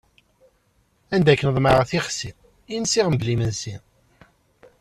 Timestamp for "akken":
1.33-1.53